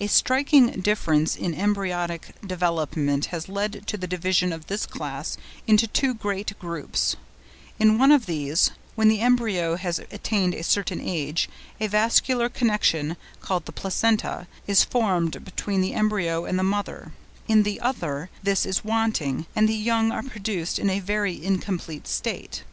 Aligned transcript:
A 0.00 0.06
striking 0.06 0.68
difference 0.80 1.36
in 1.36 1.52
embryonic 1.54 2.30
development 2.40 3.26
has 3.26 3.50
led 3.50 3.86
to 3.86 3.98
the 3.98 4.06
division 4.06 4.50
of 4.50 4.66
this 4.66 4.86
class 4.86 5.36
into 5.66 5.86
two 5.86 6.14
great 6.14 6.58
groups; 6.58 7.16
in 7.78 7.98
one 7.98 8.10
of 8.10 8.24
these, 8.24 8.70
when 8.94 9.08
the 9.08 9.20
embryo 9.20 9.76
has 9.76 9.98
attained 9.98 10.54
a 10.54 10.62
certain 10.62 11.00
stage, 11.00 11.50
a 11.82 11.86
vascular 11.86 12.48
connection, 12.48 13.18
called 13.42 13.66
the 13.66 13.72
placenta, 13.72 14.46
is 14.66 14.82
formed 14.82 15.44
between 15.44 15.82
the 15.82 15.92
embryo 15.92 16.46
and 16.46 16.58
the 16.58 16.62
mother; 16.62 17.12
in 17.46 17.62
the 17.62 17.78
other 17.82 18.30
this 18.42 18.64
is 18.64 18.86
wanting, 18.86 19.44
and 19.54 19.68
the 19.68 19.74
young 19.74 20.10
are 20.10 20.22
produced 20.22 20.78
in 20.78 20.88
a 20.88 20.98
very 20.98 21.44
incomplete 21.44 22.08
state. 22.08 22.64